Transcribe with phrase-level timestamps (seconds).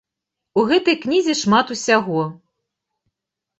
[0.61, 2.21] У гэтай кнізе шмат усяго.